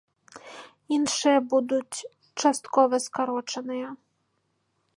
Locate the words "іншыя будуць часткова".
0.95-2.95